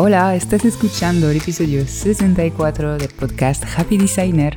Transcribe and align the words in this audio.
Hola, 0.00 0.36
estás 0.36 0.64
escuchando 0.64 1.28
el 1.28 1.36
episodio 1.36 1.86
64 1.86 2.96
del 2.96 3.10
podcast 3.10 3.64
Happy 3.76 3.98
Designer. 3.98 4.56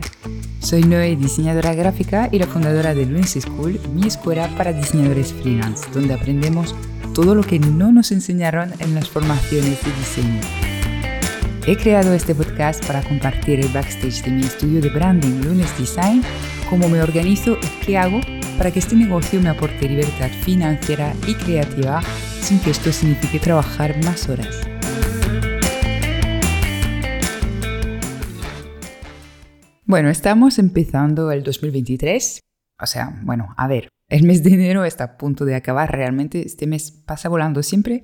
Soy 0.60 0.84
Noé, 0.84 1.18
diseñadora 1.18 1.74
gráfica 1.74 2.30
y 2.32 2.40
la 2.40 2.48
fundadora 2.48 2.94
de 2.94 3.06
Lunes 3.06 3.38
School, 3.38 3.78
mi 3.94 4.08
escuela 4.08 4.48
para 4.56 4.72
diseñadores 4.72 5.34
freelance, 5.34 5.90
donde 5.94 6.14
aprendemos 6.14 6.74
todo 7.14 7.36
lo 7.36 7.44
que 7.44 7.60
no 7.60 7.92
nos 7.92 8.14
enseñaron 8.14 8.72
en 8.80 8.96
las 8.96 9.10
formaciones 9.10 9.84
de 9.84 9.92
diseño. 10.00 10.71
He 11.68 11.78
creado 11.78 12.12
este 12.16 12.34
podcast 12.34 12.84
para 12.88 13.04
compartir 13.04 13.60
el 13.60 13.72
backstage 13.72 14.24
de 14.24 14.32
mi 14.32 14.42
estudio 14.42 14.82
de 14.82 14.90
branding 14.90 15.44
Lunes 15.44 15.78
Design, 15.78 16.24
cómo 16.68 16.90
me 16.90 17.04
organizo 17.04 17.56
y 17.62 17.86
qué 17.86 18.00
hago 18.00 18.20
para 18.58 18.72
que 18.72 18.80
este 18.80 18.96
negocio 18.96 19.40
me 19.40 19.50
aporte 19.50 19.88
libertad 19.88 20.32
financiera 20.44 21.14
y 21.28 21.36
creativa 21.36 22.02
sin 22.42 22.60
que 22.60 22.72
esto 22.72 22.92
signifique 22.92 23.38
trabajar 23.38 24.04
más 24.04 24.28
horas. 24.28 24.68
Bueno, 29.86 30.10
estamos 30.10 30.58
empezando 30.58 31.32
el 31.32 31.44
2023. 31.44 32.40
O 32.82 32.88
sea, 32.88 33.20
bueno, 33.22 33.54
a 33.56 33.68
ver, 33.68 33.88
el 34.10 34.24
mes 34.24 34.42
de 34.42 34.56
enero 34.56 34.84
está 34.84 35.04
a 35.04 35.18
punto 35.18 35.46
de 35.46 35.54
acabar. 35.54 35.92
Realmente 35.92 36.44
este 36.44 36.66
mes 36.66 36.90
pasa 36.92 37.30
volando 37.30 37.62
siempre, 37.62 38.04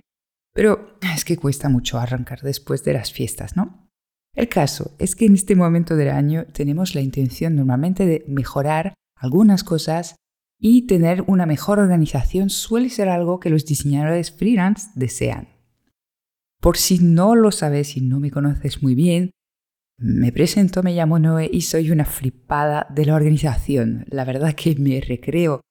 pero 0.58 0.98
es 1.14 1.24
que 1.24 1.38
cuesta 1.38 1.70
mucho 1.70 2.00
arrancar 2.00 2.42
después 2.42 2.84
de 2.84 2.94
las 2.94 3.14
fiestas, 3.14 3.56
¿no? 3.56 3.92
El 4.34 4.50
caso 4.50 4.96
es 4.98 5.16
que 5.16 5.28
en 5.28 5.36
este 5.36 5.56
momento 5.56 5.96
del 5.96 6.10
año 6.10 6.48
tenemos 6.52 6.96
la 6.96 7.02
intención 7.02 7.56
normalmente 7.56 8.08
de 8.08 8.26
mejorar 8.28 8.96
algunas 9.16 9.64
cosas 9.64 10.16
y 10.60 10.88
tener 10.88 11.24
una 11.28 11.46
mejor 11.46 11.78
organización 11.78 12.50
suele 12.50 12.90
ser 12.90 13.08
algo 13.08 13.40
que 13.40 13.52
los 13.52 13.66
diseñadores 13.66 14.32
freelance 14.32 14.90
desean. 14.96 15.50
Por 16.60 16.78
si 16.78 16.98
no 16.98 17.36
lo 17.36 17.52
sabes 17.52 17.96
y 17.96 18.02
no 18.02 18.20
me 18.20 18.32
conoces 18.32 18.82
muy 18.82 18.96
bien, 18.96 19.30
me 20.00 20.32
presento, 20.32 20.82
me 20.82 20.96
llamo 20.96 21.20
Noé 21.20 21.52
y 21.54 21.62
soy 21.62 21.92
una 21.92 22.06
flipada 22.06 22.88
de 22.90 23.06
la 23.06 23.14
organización. 23.14 24.06
La 24.10 24.26
verdad 24.26 24.56
que 24.56 24.74
me 24.74 25.02
recreo 25.02 25.62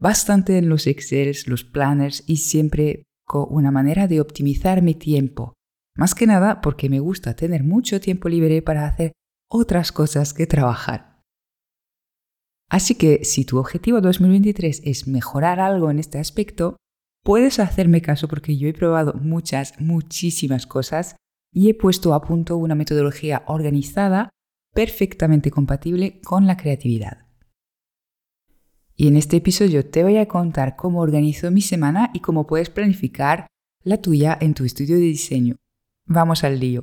bastante 0.00 0.58
en 0.58 0.68
los 0.68 0.88
Excel, 0.88 1.32
los 1.46 1.62
planners 1.62 2.24
y 2.26 2.38
siempre 2.38 3.04
una 3.40 3.70
manera 3.70 4.06
de 4.06 4.20
optimizar 4.20 4.82
mi 4.82 4.94
tiempo. 4.94 5.54
Más 5.96 6.14
que 6.14 6.26
nada 6.26 6.60
porque 6.60 6.88
me 6.88 7.00
gusta 7.00 7.34
tener 7.34 7.64
mucho 7.64 8.00
tiempo 8.00 8.28
libre 8.28 8.62
para 8.62 8.86
hacer 8.86 9.12
otras 9.50 9.92
cosas 9.92 10.32
que 10.32 10.46
trabajar. 10.46 11.20
Así 12.70 12.94
que 12.94 13.24
si 13.24 13.44
tu 13.44 13.58
objetivo 13.58 14.00
2023 14.00 14.82
es 14.84 15.06
mejorar 15.06 15.60
algo 15.60 15.90
en 15.90 15.98
este 15.98 16.18
aspecto, 16.18 16.76
puedes 17.22 17.58
hacerme 17.58 18.00
caso 18.00 18.28
porque 18.28 18.56
yo 18.56 18.68
he 18.68 18.72
probado 18.72 19.12
muchas, 19.14 19.78
muchísimas 19.78 20.66
cosas 20.66 21.16
y 21.52 21.68
he 21.68 21.74
puesto 21.74 22.14
a 22.14 22.22
punto 22.22 22.56
una 22.56 22.74
metodología 22.74 23.42
organizada 23.46 24.30
perfectamente 24.74 25.50
compatible 25.50 26.22
con 26.22 26.46
la 26.46 26.56
creatividad. 26.56 27.21
Y 28.96 29.08
en 29.08 29.16
este 29.16 29.38
episodio 29.38 29.86
te 29.88 30.02
voy 30.02 30.18
a 30.18 30.28
contar 30.28 30.76
cómo 30.76 31.00
organizo 31.00 31.50
mi 31.50 31.60
semana 31.60 32.10
y 32.12 32.20
cómo 32.20 32.46
puedes 32.46 32.70
planificar 32.70 33.46
la 33.82 33.98
tuya 33.98 34.36
en 34.40 34.54
tu 34.54 34.64
estudio 34.64 34.96
de 34.96 35.02
diseño. 35.02 35.56
Vamos 36.06 36.44
al 36.44 36.60
lío. 36.60 36.82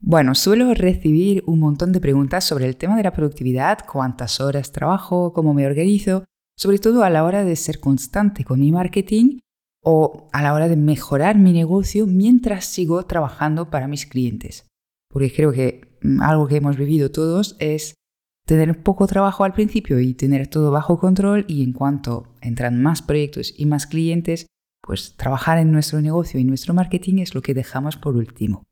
Bueno, 0.00 0.34
suelo 0.34 0.74
recibir 0.74 1.42
un 1.46 1.60
montón 1.60 1.92
de 1.92 2.00
preguntas 2.00 2.44
sobre 2.44 2.66
el 2.66 2.76
tema 2.76 2.96
de 2.96 3.02
la 3.02 3.12
productividad, 3.12 3.78
cuántas 3.90 4.40
horas 4.40 4.70
trabajo, 4.70 5.32
cómo 5.32 5.54
me 5.54 5.66
organizo, 5.66 6.24
sobre 6.56 6.78
todo 6.78 7.04
a 7.04 7.10
la 7.10 7.24
hora 7.24 7.44
de 7.44 7.56
ser 7.56 7.80
constante 7.80 8.44
con 8.44 8.60
mi 8.60 8.70
marketing 8.70 9.38
o 9.82 10.28
a 10.32 10.42
la 10.42 10.52
hora 10.52 10.68
de 10.68 10.76
mejorar 10.76 11.38
mi 11.38 11.52
negocio 11.52 12.06
mientras 12.06 12.66
sigo 12.66 13.04
trabajando 13.06 13.70
para 13.70 13.88
mis 13.88 14.06
clientes. 14.06 14.66
Porque 15.08 15.32
creo 15.32 15.52
que 15.52 15.96
mm, 16.02 16.20
algo 16.20 16.48
que 16.48 16.56
hemos 16.56 16.76
vivido 16.76 17.10
todos 17.10 17.56
es 17.58 17.94
tener 18.46 18.82
poco 18.82 19.06
trabajo 19.06 19.44
al 19.44 19.54
principio 19.54 20.00
y 20.00 20.14
tener 20.14 20.48
todo 20.48 20.70
bajo 20.70 20.98
control 20.98 21.44
y 21.48 21.62
en 21.62 21.72
cuanto 21.72 22.34
entran 22.40 22.82
más 22.82 23.02
proyectos 23.02 23.54
y 23.56 23.66
más 23.66 23.86
clientes, 23.86 24.46
pues 24.82 25.16
trabajar 25.16 25.58
en 25.58 25.72
nuestro 25.72 26.00
negocio 26.00 26.38
y 26.38 26.44
nuestro 26.44 26.74
marketing 26.74 27.18
es 27.18 27.34
lo 27.34 27.42
que 27.42 27.54
dejamos 27.54 27.96
por 27.96 28.16
último. 28.16 28.64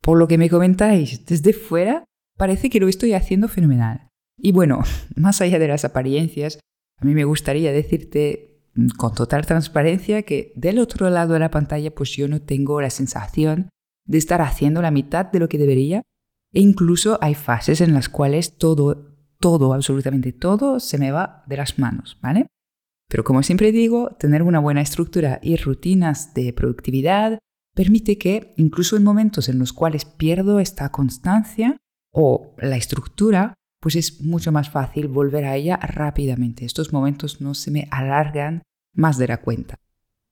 Por 0.00 0.18
lo 0.18 0.28
que 0.28 0.38
me 0.38 0.50
comentáis 0.50 1.24
desde 1.26 1.52
fuera, 1.52 2.04
parece 2.36 2.70
que 2.70 2.80
lo 2.80 2.88
estoy 2.88 3.12
haciendo 3.12 3.48
fenomenal. 3.48 4.08
Y 4.36 4.52
bueno, 4.52 4.82
más 5.16 5.40
allá 5.40 5.58
de 5.58 5.68
las 5.68 5.84
apariencias, 5.84 6.58
a 6.98 7.04
mí 7.04 7.14
me 7.14 7.24
gustaría 7.24 7.72
decirte 7.72 8.56
con 8.98 9.14
total 9.14 9.46
transparencia 9.46 10.22
que 10.22 10.52
del 10.54 10.78
otro 10.78 11.08
lado 11.08 11.32
de 11.32 11.38
la 11.38 11.50
pantalla 11.50 11.94
pues 11.94 12.10
yo 12.10 12.28
no 12.28 12.42
tengo 12.42 12.80
la 12.80 12.90
sensación 12.90 13.70
de 14.04 14.18
estar 14.18 14.42
haciendo 14.42 14.82
la 14.82 14.90
mitad 14.90 15.26
de 15.26 15.38
lo 15.38 15.48
que 15.48 15.58
debería 15.58 16.02
e 16.56 16.60
incluso 16.60 17.18
hay 17.20 17.34
fases 17.34 17.82
en 17.82 17.92
las 17.92 18.08
cuales 18.08 18.56
todo, 18.56 19.14
todo, 19.38 19.74
absolutamente 19.74 20.32
todo 20.32 20.80
se 20.80 20.96
me 20.96 21.10
va 21.10 21.44
de 21.46 21.58
las 21.58 21.78
manos, 21.78 22.18
¿vale? 22.22 22.46
Pero 23.10 23.24
como 23.24 23.42
siempre 23.42 23.72
digo, 23.72 24.16
tener 24.18 24.42
una 24.42 24.58
buena 24.58 24.80
estructura 24.80 25.38
y 25.42 25.56
rutinas 25.56 26.32
de 26.32 26.54
productividad 26.54 27.38
permite 27.74 28.16
que, 28.16 28.54
incluso 28.56 28.96
en 28.96 29.04
momentos 29.04 29.50
en 29.50 29.58
los 29.58 29.74
cuales 29.74 30.06
pierdo 30.06 30.58
esta 30.58 30.90
constancia 30.90 31.76
o 32.10 32.54
la 32.56 32.78
estructura, 32.78 33.52
pues 33.78 33.94
es 33.94 34.22
mucho 34.22 34.50
más 34.50 34.70
fácil 34.70 35.08
volver 35.08 35.44
a 35.44 35.56
ella 35.56 35.76
rápidamente. 35.76 36.64
Estos 36.64 36.90
momentos 36.90 37.42
no 37.42 37.52
se 37.52 37.70
me 37.70 37.86
alargan 37.90 38.62
más 38.94 39.18
de 39.18 39.28
la 39.28 39.42
cuenta. 39.42 39.76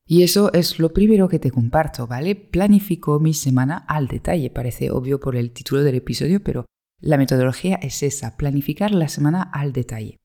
Y 0.07 0.21
eso 0.21 0.53
es 0.53 0.77
lo 0.79 0.93
primero 0.93 1.27
que 1.27 1.39
te 1.39 1.49
comparto, 1.49 2.05
¿vale? 2.05 2.35
Planifico 2.35 3.19
mi 3.19 3.33
semana 3.33 3.77
al 3.87 4.07
detalle, 4.07 4.51
parece 4.51 4.91
obvio 4.91 5.19
por 5.19 5.35
el 5.35 5.51
título 5.51 5.83
del 5.83 5.95
episodio, 5.95 6.43
pero 6.43 6.65
la 7.01 7.17
metodología 7.17 7.75
es 7.81 8.03
esa, 8.03 8.37
planificar 8.37 8.91
la 8.91 9.07
semana 9.07 9.41
al 9.41 9.73
detalle. 9.73 10.19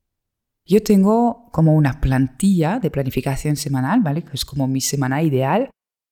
Yo 0.66 0.82
tengo 0.82 1.48
como 1.50 1.74
una 1.74 2.00
plantilla 2.00 2.78
de 2.78 2.90
planificación 2.90 3.56
semanal, 3.56 4.00
¿vale? 4.02 4.22
Que 4.22 4.34
es 4.34 4.44
como 4.44 4.68
mi 4.68 4.82
semana 4.82 5.22
ideal 5.22 5.70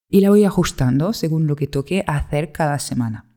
y 0.09 0.21
la 0.21 0.31
voy 0.31 0.43
ajustando 0.43 1.13
según 1.13 1.45
lo 1.45 1.55
que 1.55 1.67
toque 1.67 2.03
hacer 2.07 2.51
cada 2.51 2.79
semana. 2.79 3.29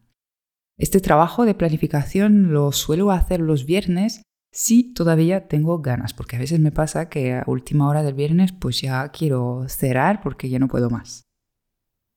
Este 0.79 1.01
trabajo 1.01 1.45
de 1.45 1.55
planificación 1.55 2.53
lo 2.53 2.73
suelo 2.73 3.11
hacer 3.11 3.41
los 3.41 3.67
viernes 3.67 4.23
si 4.53 4.93
todavía 4.93 5.49
tengo 5.49 5.81
ganas, 5.81 6.13
porque 6.13 6.37
a 6.37 6.39
veces 6.39 6.61
me 6.61 6.73
pasa 6.73 7.09
que 7.09 7.33
a 7.33 7.45
última 7.47 7.89
hora 7.89 8.03
del 8.03 8.15
viernes 8.15 8.53
pues 8.53 8.83
ya 8.83 9.09
quiero 9.09 9.65
cerrar 9.67 10.21
porque 10.21 10.51
ya 10.51 10.59
no 10.59 10.69
puedo 10.69 10.91
más. 10.91 11.25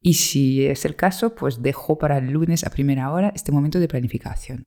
Y 0.01 0.16
si 0.16 0.66
es 0.66 0.85
el 0.85 0.95
caso, 0.95 1.34
pues 1.34 1.63
dejo 1.63 1.97
para 1.97 2.18
el 2.18 2.31
lunes 2.31 2.66
a 2.66 2.69
primera 2.69 3.12
hora 3.12 3.31
este 3.34 3.53
momento 3.53 3.79
de 3.79 3.88
planificación. 3.88 4.66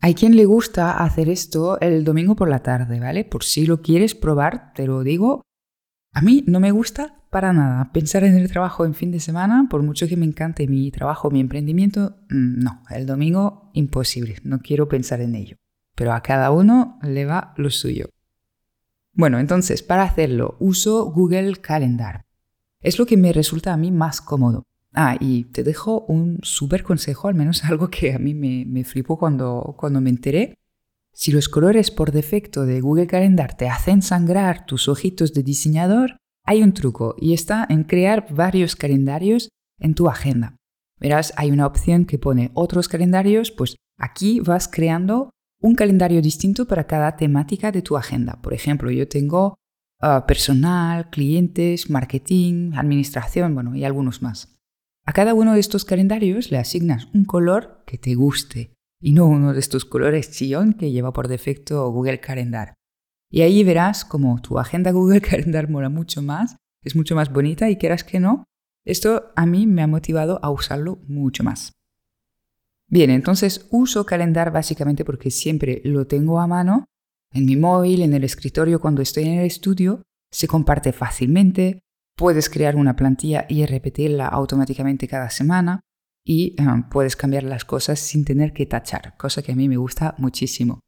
Hay 0.00 0.14
quien 0.14 0.36
le 0.36 0.46
gusta 0.46 1.04
hacer 1.04 1.28
esto 1.28 1.78
el 1.80 2.02
domingo 2.02 2.34
por 2.34 2.48
la 2.48 2.62
tarde, 2.62 2.98
¿vale? 2.98 3.24
Por 3.24 3.44
si 3.44 3.66
lo 3.66 3.82
quieres 3.82 4.14
probar, 4.14 4.72
te 4.74 4.86
lo 4.86 5.02
digo. 5.02 5.42
A 6.12 6.22
mí 6.22 6.44
no 6.46 6.60
me 6.60 6.70
gusta 6.70 7.22
para 7.30 7.52
nada 7.52 7.92
pensar 7.92 8.24
en 8.24 8.36
el 8.36 8.50
trabajo 8.50 8.86
en 8.86 8.94
fin 8.94 9.12
de 9.12 9.20
semana, 9.20 9.66
por 9.68 9.82
mucho 9.82 10.08
que 10.08 10.16
me 10.16 10.24
encante 10.24 10.66
mi 10.66 10.90
trabajo, 10.90 11.30
mi 11.30 11.40
emprendimiento, 11.40 12.16
mm, 12.30 12.58
no, 12.62 12.82
el 12.90 13.04
domingo 13.04 13.70
imposible, 13.74 14.36
no 14.42 14.60
quiero 14.60 14.88
pensar 14.88 15.20
en 15.20 15.34
ello 15.34 15.56
pero 15.96 16.12
a 16.12 16.22
cada 16.22 16.52
uno 16.52 17.00
le 17.02 17.24
va 17.24 17.52
lo 17.56 17.70
suyo. 17.70 18.10
Bueno, 19.12 19.40
entonces, 19.40 19.82
para 19.82 20.04
hacerlo, 20.04 20.56
uso 20.60 21.06
Google 21.06 21.56
Calendar. 21.56 22.26
Es 22.80 22.98
lo 22.98 23.06
que 23.06 23.16
me 23.16 23.32
resulta 23.32 23.72
a 23.72 23.76
mí 23.76 23.90
más 23.90 24.20
cómodo. 24.20 24.62
Ah, 24.92 25.16
y 25.18 25.44
te 25.44 25.64
dejo 25.64 26.02
un 26.02 26.38
súper 26.42 26.84
consejo, 26.84 27.28
al 27.28 27.34
menos 27.34 27.64
algo 27.64 27.88
que 27.88 28.12
a 28.14 28.18
mí 28.18 28.34
me, 28.34 28.64
me 28.66 28.84
flipó 28.84 29.18
cuando, 29.18 29.74
cuando 29.76 30.00
me 30.00 30.10
enteré. 30.10 30.58
Si 31.12 31.32
los 31.32 31.48
colores 31.48 31.90
por 31.90 32.12
defecto 32.12 32.66
de 32.66 32.82
Google 32.82 33.06
Calendar 33.06 33.56
te 33.56 33.68
hacen 33.68 34.02
sangrar 34.02 34.66
tus 34.66 34.86
ojitos 34.86 35.32
de 35.32 35.42
diseñador, 35.42 36.18
hay 36.44 36.62
un 36.62 36.74
truco 36.74 37.16
y 37.18 37.32
está 37.32 37.66
en 37.70 37.84
crear 37.84 38.26
varios 38.32 38.76
calendarios 38.76 39.48
en 39.78 39.94
tu 39.94 40.08
agenda. 40.08 40.56
Verás, 40.98 41.32
hay 41.36 41.50
una 41.50 41.66
opción 41.66 42.04
que 42.04 42.18
pone 42.18 42.50
otros 42.52 42.88
calendarios, 42.88 43.50
pues 43.50 43.76
aquí 43.98 44.40
vas 44.40 44.68
creando 44.68 45.30
un 45.66 45.74
calendario 45.74 46.22
distinto 46.22 46.66
para 46.66 46.86
cada 46.86 47.16
temática 47.16 47.72
de 47.72 47.82
tu 47.82 47.96
agenda. 47.96 48.40
Por 48.40 48.54
ejemplo, 48.54 48.90
yo 48.90 49.08
tengo 49.08 49.58
ah, 50.00 50.24
personal, 50.26 51.10
clientes, 51.10 51.90
marketing, 51.90 52.72
administración, 52.74 53.54
bueno, 53.54 53.74
y 53.74 53.84
algunos 53.84 54.22
más. 54.22 54.54
A 55.04 55.12
cada 55.12 55.34
uno 55.34 55.54
de 55.54 55.60
estos 55.60 55.84
calendarios 55.84 56.50
le 56.50 56.58
asignas 56.58 57.08
un 57.14 57.24
color 57.24 57.82
que 57.86 57.98
te 57.98 58.14
guste 58.14 58.74
y 59.00 59.12
no 59.12 59.26
uno 59.26 59.52
de 59.52 59.60
estos 59.60 59.84
colores 59.84 60.30
chillón 60.30 60.72
que 60.72 60.90
lleva 60.90 61.12
por 61.12 61.28
defecto 61.28 61.90
Google 61.90 62.20
Calendar. 62.20 62.74
Y 63.30 63.42
ahí 63.42 63.64
verás 63.64 64.04
como 64.04 64.40
tu 64.40 64.58
agenda 64.58 64.92
Google 64.92 65.20
Calendar 65.30 65.68
mola 65.68 65.88
mucho 65.88 66.22
más, 66.22 66.56
es 66.84 66.94
mucho 66.94 67.16
más 67.16 67.32
bonita 67.32 67.68
y 67.70 67.76
quieras 67.76 68.04
que 68.04 68.20
no, 68.20 68.44
esto 68.84 69.32
a 69.34 69.46
mí 69.46 69.66
me 69.66 69.82
ha 69.82 69.88
motivado 69.88 70.38
a 70.42 70.50
usarlo 70.50 71.00
mucho 71.08 71.42
más. 71.42 71.72
Bien, 72.88 73.10
entonces 73.10 73.66
uso 73.70 74.06
calendar 74.06 74.52
básicamente 74.52 75.04
porque 75.04 75.30
siempre 75.30 75.80
lo 75.84 76.06
tengo 76.06 76.40
a 76.40 76.46
mano, 76.46 76.86
en 77.32 77.44
mi 77.44 77.56
móvil, 77.56 78.02
en 78.02 78.14
el 78.14 78.24
escritorio, 78.24 78.80
cuando 78.80 79.02
estoy 79.02 79.24
en 79.24 79.38
el 79.40 79.46
estudio, 79.46 80.02
se 80.30 80.46
comparte 80.46 80.92
fácilmente, 80.92 81.80
puedes 82.16 82.48
crear 82.48 82.76
una 82.76 82.96
plantilla 82.96 83.46
y 83.48 83.66
repetirla 83.66 84.26
automáticamente 84.26 85.08
cada 85.08 85.30
semana 85.30 85.80
y 86.24 86.54
eh, 86.58 86.64
puedes 86.90 87.16
cambiar 87.16 87.42
las 87.42 87.64
cosas 87.64 87.98
sin 87.98 88.24
tener 88.24 88.52
que 88.52 88.66
tachar, 88.66 89.16
cosa 89.16 89.42
que 89.42 89.52
a 89.52 89.56
mí 89.56 89.68
me 89.68 89.76
gusta 89.76 90.14
muchísimo. 90.18 90.80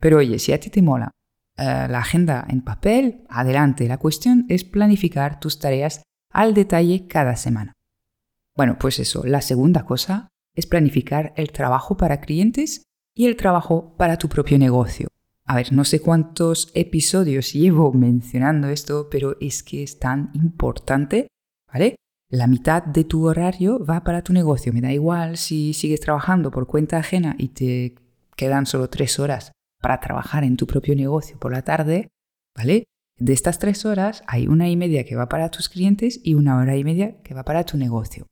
Pero 0.00 0.18
oye, 0.18 0.38
si 0.38 0.52
a 0.52 0.60
ti 0.60 0.68
te 0.68 0.82
mola 0.82 1.12
eh, 1.56 1.86
la 1.88 1.98
agenda 1.98 2.44
en 2.48 2.62
papel, 2.62 3.24
adelante, 3.28 3.88
la 3.88 3.98
cuestión 3.98 4.44
es 4.48 4.64
planificar 4.64 5.40
tus 5.40 5.58
tareas 5.58 6.02
al 6.30 6.54
detalle 6.54 7.06
cada 7.06 7.36
semana. 7.36 7.72
Bueno, 8.54 8.76
pues 8.78 8.98
eso, 8.98 9.24
la 9.24 9.40
segunda 9.40 9.84
cosa 9.84 10.28
es 10.56 10.66
planificar 10.66 11.32
el 11.36 11.52
trabajo 11.52 11.96
para 11.96 12.20
clientes 12.20 12.82
y 13.14 13.26
el 13.26 13.36
trabajo 13.36 13.94
para 13.96 14.16
tu 14.16 14.28
propio 14.28 14.58
negocio. 14.58 15.08
A 15.44 15.54
ver, 15.54 15.72
no 15.72 15.84
sé 15.84 16.00
cuántos 16.00 16.72
episodios 16.74 17.52
llevo 17.52 17.92
mencionando 17.94 18.68
esto, 18.68 19.08
pero 19.10 19.36
es 19.40 19.62
que 19.62 19.84
es 19.84 19.98
tan 19.98 20.30
importante, 20.34 21.28
¿vale? 21.72 21.94
La 22.28 22.48
mitad 22.48 22.82
de 22.82 23.04
tu 23.04 23.28
horario 23.28 23.84
va 23.84 24.02
para 24.02 24.22
tu 24.22 24.32
negocio. 24.32 24.72
Me 24.72 24.80
da 24.80 24.92
igual 24.92 25.36
si 25.36 25.72
sigues 25.72 26.00
trabajando 26.00 26.50
por 26.50 26.66
cuenta 26.66 26.98
ajena 26.98 27.36
y 27.38 27.48
te 27.48 27.94
quedan 28.34 28.66
solo 28.66 28.90
tres 28.90 29.20
horas 29.20 29.52
para 29.80 30.00
trabajar 30.00 30.42
en 30.42 30.56
tu 30.56 30.66
propio 30.66 30.96
negocio 30.96 31.38
por 31.38 31.52
la 31.52 31.62
tarde, 31.62 32.08
¿vale? 32.56 32.84
De 33.18 33.32
estas 33.32 33.60
tres 33.60 33.84
horas 33.84 34.24
hay 34.26 34.48
una 34.48 34.68
y 34.68 34.76
media 34.76 35.04
que 35.04 35.14
va 35.14 35.28
para 35.28 35.50
tus 35.50 35.68
clientes 35.68 36.20
y 36.24 36.34
una 36.34 36.58
hora 36.58 36.76
y 36.76 36.82
media 36.82 37.22
que 37.22 37.34
va 37.34 37.44
para 37.44 37.64
tu 37.64 37.78
negocio. 37.78 38.26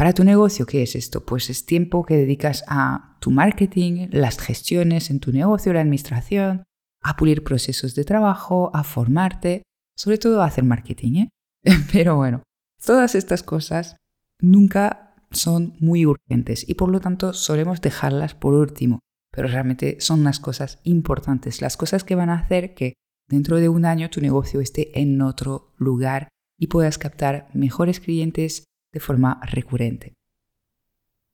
Para 0.00 0.14
tu 0.14 0.24
negocio, 0.24 0.64
¿qué 0.64 0.82
es 0.82 0.96
esto? 0.96 1.26
Pues 1.26 1.50
es 1.50 1.66
tiempo 1.66 2.06
que 2.06 2.16
dedicas 2.16 2.64
a 2.66 3.18
tu 3.20 3.30
marketing, 3.30 4.08
las 4.12 4.38
gestiones 4.38 5.10
en 5.10 5.20
tu 5.20 5.30
negocio, 5.30 5.74
la 5.74 5.82
administración, 5.82 6.64
a 7.02 7.18
pulir 7.18 7.44
procesos 7.44 7.94
de 7.94 8.04
trabajo, 8.04 8.70
a 8.72 8.82
formarte, 8.82 9.62
sobre 9.94 10.16
todo 10.16 10.40
a 10.40 10.46
hacer 10.46 10.64
marketing. 10.64 11.16
¿eh? 11.16 11.28
Pero 11.92 12.16
bueno, 12.16 12.42
todas 12.82 13.14
estas 13.14 13.42
cosas 13.42 13.96
nunca 14.40 15.16
son 15.32 15.76
muy 15.80 16.06
urgentes 16.06 16.66
y 16.66 16.76
por 16.76 16.88
lo 16.88 17.00
tanto 17.00 17.34
solemos 17.34 17.82
dejarlas 17.82 18.34
por 18.34 18.54
último. 18.54 19.00
Pero 19.30 19.48
realmente 19.48 19.98
son 20.00 20.20
unas 20.20 20.40
cosas 20.40 20.80
importantes, 20.82 21.60
las 21.60 21.76
cosas 21.76 22.04
que 22.04 22.14
van 22.14 22.30
a 22.30 22.38
hacer 22.38 22.72
que 22.72 22.94
dentro 23.28 23.58
de 23.58 23.68
un 23.68 23.84
año 23.84 24.08
tu 24.08 24.22
negocio 24.22 24.62
esté 24.62 24.98
en 24.98 25.20
otro 25.20 25.74
lugar 25.76 26.30
y 26.58 26.68
puedas 26.68 26.96
captar 26.96 27.50
mejores 27.52 28.00
clientes, 28.00 28.64
de 28.92 29.00
forma 29.00 29.40
recurrente. 29.42 30.14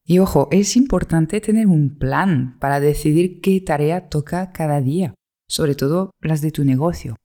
Y 0.04 0.20
ojo, 0.20 0.48
es 0.52 0.76
importante 0.76 1.40
tener 1.40 1.66
un 1.66 1.98
plan 1.98 2.58
para 2.60 2.78
decidir 2.78 3.40
qué 3.40 3.60
tarea 3.60 4.08
toca 4.08 4.52
cada 4.52 4.80
día, 4.80 5.14
sobre 5.48 5.74
todo 5.74 6.12
las 6.20 6.40
de 6.42 6.52
tu 6.52 6.64
negocio. 6.64 7.16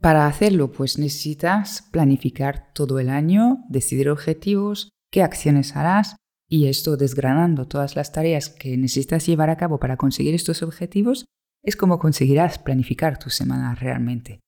Para 0.00 0.26
hacerlo, 0.26 0.72
pues 0.72 0.98
necesitas 0.98 1.88
planificar 1.90 2.72
todo 2.74 2.98
el 2.98 3.08
año, 3.08 3.64
decidir 3.68 4.10
objetivos, 4.10 4.90
qué 5.10 5.22
acciones 5.22 5.76
harás 5.76 6.16
y 6.48 6.66
esto 6.66 6.96
desgranando 6.96 7.66
todas 7.66 7.96
las 7.96 8.12
tareas 8.12 8.50
que 8.50 8.76
necesitas 8.76 9.24
llevar 9.24 9.48
a 9.48 9.56
cabo 9.56 9.78
para 9.78 9.96
conseguir 9.96 10.34
estos 10.34 10.62
objetivos, 10.62 11.24
es 11.62 11.76
como 11.76 11.98
conseguirás 11.98 12.58
planificar 12.58 13.18
tu 13.18 13.30
semana 13.30 13.74
realmente. 13.74 14.40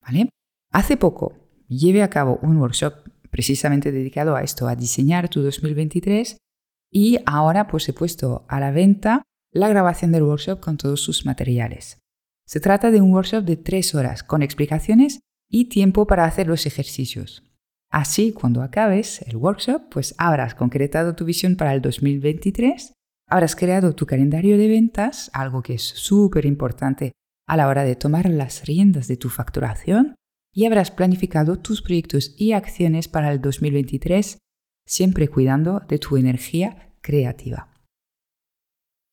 ¿Vale? 0.00 0.30
Hace 0.72 0.96
poco 0.96 1.34
llevé 1.68 2.02
a 2.02 2.10
cabo 2.10 2.40
un 2.42 2.56
workshop 2.56 3.01
precisamente 3.32 3.90
dedicado 3.90 4.36
a 4.36 4.42
esto, 4.42 4.68
a 4.68 4.76
diseñar 4.76 5.28
tu 5.28 5.42
2023 5.42 6.36
y 6.92 7.18
ahora 7.24 7.66
pues 7.66 7.88
he 7.88 7.94
puesto 7.94 8.44
a 8.48 8.60
la 8.60 8.70
venta 8.70 9.22
la 9.50 9.68
grabación 9.68 10.12
del 10.12 10.22
workshop 10.22 10.60
con 10.60 10.76
todos 10.76 11.00
sus 11.00 11.24
materiales. 11.24 11.98
Se 12.46 12.60
trata 12.60 12.90
de 12.90 13.00
un 13.00 13.12
workshop 13.12 13.44
de 13.44 13.56
tres 13.56 13.94
horas 13.94 14.22
con 14.22 14.42
explicaciones 14.42 15.20
y 15.50 15.70
tiempo 15.70 16.06
para 16.06 16.24
hacer 16.24 16.46
los 16.46 16.66
ejercicios. 16.66 17.42
Así, 17.90 18.32
cuando 18.32 18.62
acabes 18.62 19.22
el 19.22 19.36
workshop, 19.36 19.88
pues 19.90 20.14
habrás 20.18 20.54
concretado 20.54 21.14
tu 21.14 21.24
visión 21.24 21.56
para 21.56 21.74
el 21.74 21.80
2023, 21.80 22.92
habrás 23.28 23.56
creado 23.56 23.94
tu 23.94 24.06
calendario 24.06 24.58
de 24.58 24.68
ventas, 24.68 25.30
algo 25.32 25.62
que 25.62 25.74
es 25.74 25.82
súper 25.82 26.44
importante 26.44 27.12
a 27.46 27.56
la 27.56 27.68
hora 27.68 27.84
de 27.84 27.96
tomar 27.96 28.28
las 28.28 28.66
riendas 28.66 29.08
de 29.08 29.16
tu 29.16 29.30
facturación, 29.30 30.14
y 30.54 30.66
habrás 30.66 30.90
planificado 30.90 31.58
tus 31.58 31.82
proyectos 31.82 32.34
y 32.36 32.52
acciones 32.52 33.08
para 33.08 33.32
el 33.32 33.40
2023, 33.40 34.38
siempre 34.86 35.28
cuidando 35.28 35.80
de 35.88 35.98
tu 35.98 36.16
energía 36.16 36.92
creativa. 37.00 37.68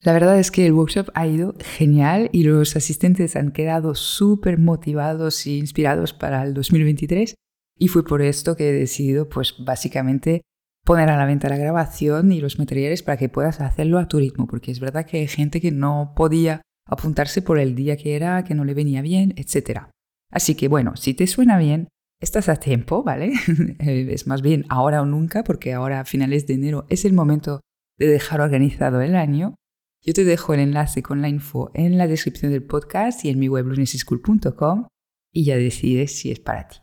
La 0.01 0.13
verdad 0.13 0.39
es 0.39 0.50
que 0.50 0.65
el 0.65 0.74
workshop 0.74 1.09
ha 1.13 1.27
ido 1.27 1.56
genial 1.59 2.30
y 2.31 2.44
los 2.44 2.75
asistentes 2.75 3.36
han 3.36 3.51
quedado 3.51 3.95
súper 3.95 4.57
motivados 4.57 5.45
e 5.45 5.51
inspirados 5.51 6.13
para 6.13 6.44
el 6.44 6.53
2023 6.53 7.36
y 7.77 7.88
fue 7.89 8.06
por 8.06 8.21
esto 8.21 8.56
que 8.56 8.69
he 8.69 8.74
decidido 8.74 9.27
pues 9.27 9.56
básicamente 9.59 10.42
poner 10.85 11.09
a 11.09 11.18
la 11.18 11.25
venta 11.25 11.50
la 11.50 11.57
grabación 11.57 12.31
y 12.31 12.39
los 12.39 12.59
materiales 12.59 13.03
para 13.03 13.18
que 13.18 13.30
puedas 13.30 13.59
hacerlo 13.59 14.00
a 14.00 14.07
tu 14.07 14.19
ritmo, 14.19 14.47
porque 14.47 14.71
es 14.71 14.80
verdad 14.80 15.06
que 15.06 15.18
hay 15.18 15.27
gente 15.27 15.59
que 15.59 15.71
no 15.71 16.13
podía 16.15 16.62
apuntarse 16.85 17.42
por 17.42 17.59
el 17.59 17.75
día 17.75 17.97
que 17.97 18.15
era, 18.15 18.44
que 18.44 18.56
no 18.56 18.63
le 18.63 18.74
venía 18.74 19.01
bien, 19.01 19.33
etc. 19.35 19.89
Así 20.30 20.56
que 20.56 20.68
bueno, 20.68 20.96
si 20.96 21.14
te 21.14 21.28
suena 21.28 21.58
bien, 21.58 21.90
estás 22.20 22.50
a 22.50 22.58
tiempo, 22.58 23.04
¿vale? 23.04 23.34
es 23.80 24.28
más 24.28 24.42
bien 24.42 24.66
ahora 24.70 25.02
o 25.02 25.06
nunca, 25.06 25.44
porque 25.44 25.74
ahora 25.74 26.02
a 26.02 26.06
finales 26.06 26.48
de 26.48 26.56
enero 26.56 26.86
es 26.90 27.06
el 27.06 27.14
momento 27.14 27.62
de 27.98 28.08
dejar 28.08 28.42
organizado 28.42 29.02
el 29.02 29.16
año. 29.16 29.56
Yo 30.02 30.14
te 30.14 30.24
dejo 30.24 30.54
el 30.54 30.62
enlace 30.62 31.04
con 31.04 31.22
la 31.22 31.30
info 31.30 31.72
en 31.74 31.98
la 31.98 32.08
descripción 32.08 32.52
del 32.52 32.64
podcast 32.64 33.26
y 33.26 33.30
en 33.30 33.40
mi 33.40 33.50
web 33.50 33.66
lunesischool.com 33.66 34.88
y 35.34 35.46
ya 35.46 35.58
decides 35.58 36.18
si 36.18 36.31
es 36.31 36.40
para 36.40 36.68
ti. 36.68 36.78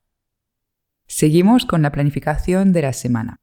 Seguimos 1.07 1.65
con 1.65 1.83
la 1.83 1.93
planificación 1.93 2.73
de 2.73 2.83
la 2.83 2.93
semana. 2.93 3.37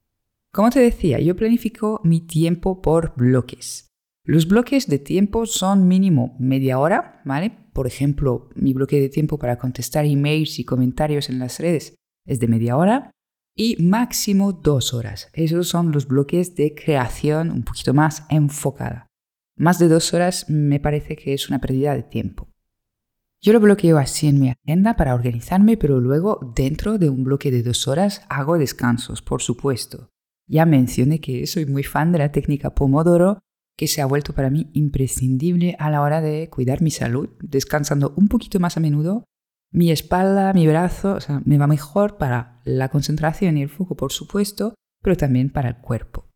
Como 0.51 0.69
te 0.69 0.81
decía, 0.81 1.19
yo 1.19 1.35
planifico 1.35 2.01
mi 2.03 2.21
tiempo 2.21 2.81
por 2.81 3.15
bloques. 3.15 3.92
Los 4.25 4.47
bloques 4.47 4.87
de 4.87 4.99
tiempo 4.99 5.45
son 5.45 5.89
mínimo 5.89 6.37
media 6.39 6.79
hora, 6.79 7.21
¿vale? 7.25 7.51
Por 7.73 7.87
ejemplo, 7.87 8.49
mi 8.55 8.73
bloque 8.73 9.01
de 9.01 9.09
tiempo 9.09 9.37
para 9.37 9.57
contestar 9.57 10.05
emails 10.05 10.59
y 10.59 10.63
comentarios 10.63 11.29
en 11.29 11.39
las 11.39 11.59
redes 11.59 11.95
es 12.25 12.39
de 12.39 12.47
media 12.47 12.77
hora 12.77 13.11
y 13.53 13.75
máximo 13.83 14.53
dos 14.53 14.93
horas. 14.93 15.29
Esos 15.33 15.67
son 15.67 15.91
los 15.91 16.07
bloques 16.07 16.55
de 16.55 16.73
creación 16.73 17.51
un 17.51 17.63
poquito 17.63 17.93
más 17.93 18.25
enfocada. 18.29 19.07
Más 19.57 19.77
de 19.77 19.89
dos 19.89 20.13
horas 20.13 20.49
me 20.49 20.79
parece 20.79 21.17
que 21.17 21.33
es 21.33 21.49
una 21.49 21.59
pérdida 21.59 21.93
de 21.93 22.03
tiempo. 22.03 22.47
Yo 23.41 23.51
lo 23.51 23.59
bloqueo 23.59 23.97
así 23.97 24.27
en 24.27 24.39
mi 24.39 24.51
agenda 24.51 24.95
para 24.95 25.15
organizarme, 25.15 25.75
pero 25.75 25.99
luego 25.99 26.53
dentro 26.55 26.97
de 26.97 27.09
un 27.09 27.25
bloque 27.25 27.51
de 27.51 27.61
dos 27.61 27.89
horas 27.89 28.21
hago 28.29 28.57
descansos, 28.57 29.21
por 29.21 29.41
supuesto. 29.41 30.11
Ya 30.47 30.65
mencioné 30.65 31.19
que 31.19 31.45
soy 31.45 31.65
muy 31.65 31.83
fan 31.83 32.13
de 32.13 32.19
la 32.19 32.31
técnica 32.31 32.73
Pomodoro 32.73 33.39
que 33.77 33.87
se 33.87 34.01
ha 34.01 34.05
vuelto 34.05 34.33
para 34.33 34.49
mí 34.49 34.69
imprescindible 34.73 35.75
a 35.79 35.89
la 35.89 36.01
hora 36.01 36.21
de 36.21 36.49
cuidar 36.49 36.81
mi 36.81 36.91
salud, 36.91 37.29
descansando 37.41 38.13
un 38.15 38.27
poquito 38.27 38.59
más 38.59 38.77
a 38.77 38.79
menudo. 38.79 39.23
Mi 39.71 39.91
espalda, 39.91 40.53
mi 40.53 40.67
brazo, 40.67 41.17
me 41.45 41.57
va 41.57 41.67
mejor 41.67 42.17
para 42.17 42.61
la 42.63 42.89
concentración 42.89 43.57
y 43.57 43.63
el 43.63 43.69
foco, 43.69 43.95
por 43.95 44.11
supuesto, 44.11 44.75
pero 45.01 45.17
también 45.17 45.51
para 45.51 45.69
el 45.69 45.77
cuerpo. 45.77 46.27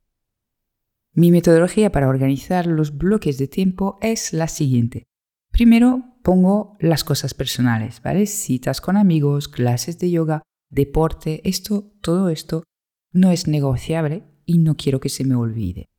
Mi 1.13 1.31
metodología 1.31 1.91
para 1.91 2.09
organizar 2.09 2.67
los 2.67 2.97
bloques 2.97 3.37
de 3.37 3.47
tiempo 3.47 3.97
es 4.01 4.33
la 4.33 4.47
siguiente. 4.47 5.05
Primero 5.51 6.17
pongo 6.23 6.77
las 6.79 7.03
cosas 7.03 7.33
personales, 7.33 8.01
¿vale? 8.03 8.27
Citas 8.27 8.81
con 8.81 8.97
amigos, 8.97 9.47
clases 9.47 9.97
de 9.97 10.11
yoga, 10.11 10.43
deporte, 10.69 11.41
esto, 11.47 11.91
todo 12.01 12.29
esto 12.29 12.63
no 13.11 13.31
es 13.31 13.47
negociable 13.47 14.23
y 14.45 14.59
no 14.59 14.75
quiero 14.75 14.99
que 14.99 15.09
se 15.09 15.23
me 15.23 15.35
olvide. 15.35 15.89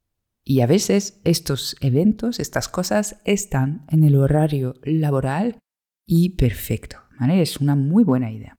Y 0.51 0.63
a 0.63 0.67
veces 0.67 1.21
estos 1.25 1.77
eventos, 1.83 2.41
estas 2.41 2.69
cosas 2.71 3.21
están 3.27 3.85
en 3.91 4.03
el 4.03 4.17
horario 4.17 4.77
laboral 4.83 5.59
y 6.07 6.37
perfecto. 6.37 6.97
Es 7.21 7.59
una 7.59 7.77
muy 7.77 8.03
buena 8.03 8.33
idea. 8.33 8.57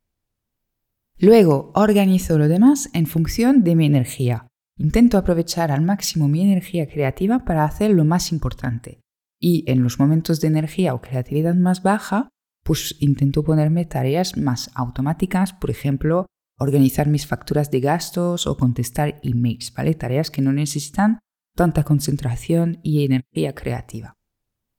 Luego 1.18 1.72
organizo 1.74 2.38
lo 2.38 2.48
demás 2.48 2.92
en 2.94 3.08
función 3.08 3.64
de 3.64 3.76
mi 3.76 3.88
energía. 3.88 4.46
Intento 4.78 5.18
aprovechar 5.18 5.72
al 5.72 5.82
máximo 5.82 6.28
mi 6.28 6.44
energía 6.44 6.88
creativa 6.88 7.44
para 7.44 7.64
hacer 7.64 7.90
lo 7.90 8.06
más 8.06 8.32
importante. 8.32 9.02
Y 9.42 9.64
en 9.66 9.82
los 9.82 9.98
momentos 9.98 10.42
de 10.42 10.48
energía 10.50 10.94
o 10.94 11.02
creatividad 11.02 11.56
más 11.56 11.82
baja, 11.82 12.30
pues 12.64 12.98
intento 13.00 13.44
ponerme 13.44 13.86
tareas 13.86 14.38
más 14.38 14.70
automáticas, 14.76 15.54
por 15.54 15.72
ejemplo, 15.72 16.28
organizar 16.60 17.08
mis 17.08 17.26
facturas 17.26 17.72
de 17.72 17.80
gastos 17.80 18.46
o 18.46 18.58
contestar 18.58 19.20
emails, 19.24 19.74
¿vale? 19.74 19.96
Tareas 19.96 20.30
que 20.30 20.44
no 20.44 20.54
necesitan 20.54 21.18
tanta 21.56 21.84
concentración 21.84 22.80
y 22.84 23.06
energía 23.06 23.54
creativa. 23.54 24.14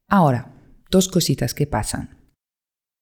Ahora, 0.09 0.55
dos 0.91 1.09
cositas 1.09 1.55
que 1.55 1.67
pasan. 1.67 2.19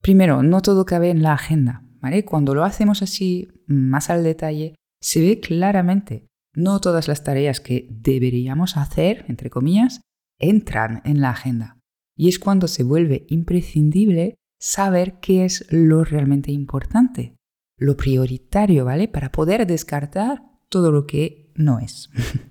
Primero, 0.03 0.43
no 0.43 0.63
todo 0.63 0.85
cabe 0.85 1.11
en 1.11 1.23
la 1.23 1.33
agenda, 1.33 1.83
¿vale? 2.01 2.25
Cuando 2.25 2.55
lo 2.55 2.65
hacemos 2.65 3.03
así, 3.03 3.49
más 3.67 4.11
al 4.11 4.23
detalle, 4.23 4.75
se 5.01 5.21
ve 5.21 5.41
claramente 5.41 6.29
no 6.55 6.81
todas 6.81 7.09
las 7.09 7.23
tareas 7.23 7.61
que 7.61 7.87
deberíamos 7.91 8.77
hacer, 8.77 9.25
entre 9.29 9.51
comillas, 9.51 10.01
entran 10.39 11.03
en 11.05 11.21
la 11.21 11.31
agenda. 11.31 11.79
Y 12.17 12.29
es 12.29 12.39
cuando 12.39 12.67
se 12.69 12.83
vuelve 12.83 13.27
imprescindible 13.29 14.35
saber 14.59 15.21
qué 15.21 15.45
es 15.45 15.67
lo 15.71 16.05
realmente 16.05 16.51
importante, 16.51 17.37
lo 17.77 17.97
prioritario, 17.97 18.85
¿vale? 18.85 19.07
Para 19.07 19.31
poder 19.31 19.67
descartar 19.67 20.43
todo 20.69 20.91
lo 20.91 21.07
que 21.07 21.53
no 21.55 21.79
es. 21.79 22.11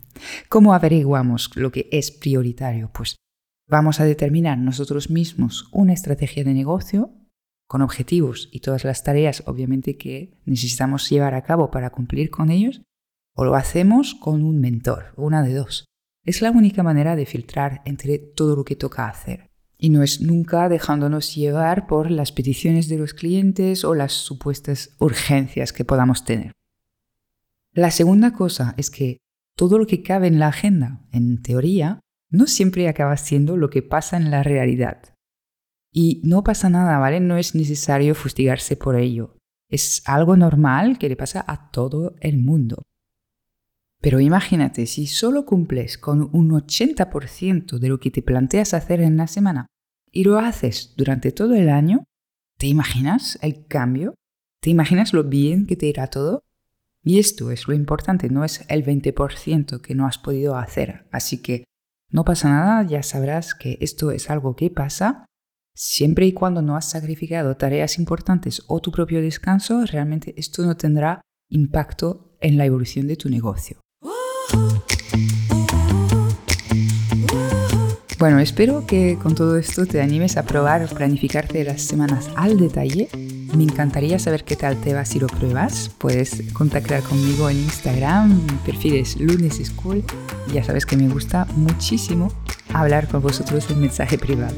¿Cómo 0.50 0.74
averiguamos 0.74 1.51
lo 1.55 1.71
que 1.71 1.88
es 1.91 2.12
prioritario? 2.12 2.91
Pues 2.93 3.15
vamos 3.67 4.00
a 4.00 4.05
determinar 4.05 4.57
nosotros 4.57 5.09
mismos 5.09 5.69
una 5.71 5.93
estrategia 5.93 6.43
de 6.43 6.53
negocio 6.53 7.12
con 7.67 7.81
objetivos 7.81 8.50
y 8.51 8.62
todas 8.62 8.86
las 8.86 9.03
tareas 9.03 9.43
obviamente 9.45 9.97
que 9.97 10.39
necesitamos 10.45 11.09
llevar 11.09 11.33
a 11.33 11.43
cabo 11.43 11.69
para 11.69 11.89
cumplir 11.89 12.29
con 12.29 12.50
ellos, 12.50 12.81
o 13.36 13.45
lo 13.45 13.55
hacemos 13.55 14.15
con 14.15 14.43
un 14.43 14.59
mentor, 14.59 15.13
una 15.15 15.43
de 15.43 15.53
dos. 15.53 15.86
Es 16.24 16.41
la 16.41 16.51
única 16.51 16.81
manera 16.81 17.15
de 17.15 17.25
filtrar 17.25 17.81
entre 17.86 18.17
todo 18.17 18.55
lo 18.55 18.65
que 18.65 18.75
toca 18.75 19.07
hacer. 19.07 19.50
Y 19.77 19.91
no 19.91 20.01
es 20.01 20.21
nunca 20.21 20.69
dejándonos 20.69 21.36
llevar 21.36 21.86
por 21.86 22.09
las 22.09 22.31
peticiones 22.31 22.89
de 22.89 22.97
los 22.97 23.13
clientes 23.13 23.86
o 23.86 23.93
las 23.93 24.13
supuestas 24.13 24.95
urgencias 25.00 25.71
que 25.71 25.86
podamos 25.86 26.25
tener. 26.25 26.51
La 27.74 27.91
segunda 27.91 28.33
cosa 28.33 28.74
es 28.77 28.89
que 28.89 29.19
todo 29.57 29.79
lo 29.79 29.87
que 29.87 30.03
cabe 30.03 30.27
en 30.27 30.39
la 30.39 30.49
agenda, 30.49 31.01
en 31.11 31.41
teoría, 31.41 31.99
no 32.29 32.45
siempre 32.45 32.87
acaba 32.87 33.17
siendo 33.17 33.57
lo 33.57 33.69
que 33.69 33.81
pasa 33.81 34.15
en 34.15 34.29
la 34.29 34.43
realidad. 34.43 35.15
Y 35.91 36.21
no 36.23 36.43
pasa 36.43 36.69
nada, 36.69 36.99
¿vale? 36.99 37.19
No 37.19 37.37
es 37.37 37.55
necesario 37.55 38.13
fustigarse 38.13 38.77
por 38.77 38.95
ello. 38.95 39.35
Es 39.67 40.03
algo 40.05 40.37
normal 40.37 40.99
que 40.99 41.09
le 41.09 41.15
pasa 41.15 41.43
a 41.47 41.71
todo 41.71 42.15
el 42.21 42.37
mundo. 42.37 42.83
Pero 43.99 44.19
imagínate, 44.19 44.85
si 44.85 45.07
solo 45.07 45.43
cumples 45.43 45.97
con 45.97 46.29
un 46.33 46.51
80% 46.51 47.79
de 47.79 47.89
lo 47.89 47.99
que 47.99 48.11
te 48.11 48.21
planteas 48.21 48.75
hacer 48.75 49.01
en 49.01 49.17
la 49.17 49.25
semana 49.25 49.65
y 50.11 50.23
lo 50.23 50.37
haces 50.37 50.93
durante 50.95 51.31
todo 51.31 51.55
el 51.55 51.69
año, 51.69 52.03
¿te 52.59 52.67
imaginas 52.67 53.39
el 53.41 53.65
cambio? 53.65 54.13
¿Te 54.61 54.69
imaginas 54.69 55.13
lo 55.13 55.23
bien 55.23 55.65
que 55.65 55.75
te 55.75 55.87
irá 55.87 56.07
todo? 56.07 56.43
Y 57.07 57.19
esto 57.19 57.51
es 57.51 57.67
lo 57.67 57.73
importante, 57.73 58.29
no 58.29 58.43
es 58.43 58.65
el 58.67 58.83
20% 58.83 59.79
que 59.79 59.95
no 59.95 60.05
has 60.05 60.17
podido 60.17 60.57
hacer. 60.57 61.07
Así 61.11 61.41
que 61.41 61.63
no 62.11 62.25
pasa 62.25 62.49
nada, 62.49 62.83
ya 62.83 63.01
sabrás 63.01 63.55
que 63.55 63.77
esto 63.79 64.11
es 64.11 64.29
algo 64.29 64.55
que 64.55 64.69
pasa 64.69 65.25
Siempre 65.79 66.25
y 66.25 66.33
cuando 66.33 66.63
no 66.63 66.75
has 66.75 66.89
sacrificado 66.89 67.55
tareas 67.55 67.99
importantes 67.99 68.63
o 68.65 68.79
tu 68.79 68.91
propio 68.91 69.21
descanso, 69.21 69.85
realmente 69.85 70.33
esto 70.35 70.65
no 70.65 70.75
tendrá 70.75 71.21
impacto 71.51 72.35
en 72.41 72.57
la 72.57 72.65
evolución 72.65 73.05
de 73.05 73.15
tu 73.15 73.29
negocio. 73.29 73.77
Bueno, 78.17 78.39
espero 78.39 78.87
que 78.87 79.19
con 79.21 79.35
todo 79.35 79.55
esto 79.55 79.85
te 79.85 80.01
animes 80.01 80.35
a 80.37 80.47
probar 80.47 80.89
planificarte 80.89 81.63
las 81.63 81.83
semanas 81.83 82.31
al 82.35 82.57
detalle. 82.57 83.07
Me 83.53 83.63
encantaría 83.63 84.19
saber 84.19 84.43
qué 84.43 84.55
tal 84.55 84.77
te 84.77 84.93
va 84.93 85.05
si 85.05 85.19
lo 85.19 85.27
pruebas. 85.27 85.89
Puedes 85.97 86.51
contactar 86.53 87.01
conmigo 87.03 87.49
en 87.49 87.57
Instagram, 87.57 88.45
mi 88.45 88.57
perfil 88.65 88.95
es 88.95 89.19
Lunes 89.19 89.61
School. 89.63 90.03
Ya 90.53 90.63
sabes 90.63 90.85
que 90.85 90.97
me 90.97 91.07
gusta 91.07 91.47
muchísimo 91.55 92.31
hablar 92.73 93.07
con 93.07 93.21
vosotros 93.21 93.69
en 93.69 93.81
mensaje 93.81 94.17
privado. 94.17 94.55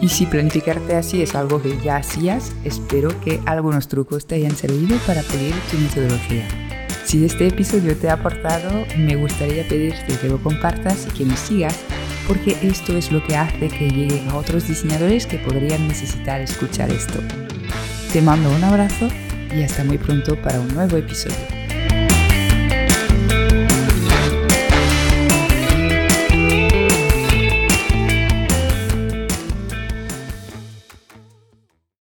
Y 0.00 0.08
si 0.08 0.26
planificarte 0.26 0.94
así 0.94 1.22
es 1.22 1.34
algo 1.34 1.60
que 1.60 1.76
ya 1.82 1.96
hacías, 1.96 2.52
espero 2.64 3.18
que 3.20 3.40
algunos 3.46 3.88
trucos 3.88 4.26
te 4.26 4.36
hayan 4.36 4.54
servido 4.54 4.96
para 5.06 5.22
pulir 5.22 5.54
tu 5.70 5.78
metodología. 5.78 6.46
Si 7.04 7.24
este 7.24 7.48
episodio 7.48 7.96
te 7.96 8.10
ha 8.10 8.14
aportado, 8.14 8.84
me 8.98 9.16
gustaría 9.16 9.66
pedirte 9.66 10.16
que 10.20 10.28
lo 10.28 10.40
compartas 10.42 11.08
y 11.08 11.16
que 11.16 11.24
me 11.24 11.36
sigas, 11.36 11.76
porque 12.28 12.56
esto 12.62 12.96
es 12.96 13.10
lo 13.10 13.24
que 13.24 13.36
hace 13.36 13.68
que 13.68 13.88
llegue 13.88 14.22
a 14.28 14.36
otros 14.36 14.68
diseñadores 14.68 15.26
que 15.26 15.38
podrían 15.38 15.88
necesitar 15.88 16.42
escuchar 16.42 16.90
esto. 16.90 17.18
Te 18.12 18.22
mando 18.22 18.50
un 18.50 18.64
abrazo 18.64 19.08
y 19.54 19.62
hasta 19.62 19.84
muy 19.84 19.98
pronto 19.98 20.40
para 20.40 20.58
un 20.60 20.68
nuevo 20.68 20.96
episodio. 20.96 21.57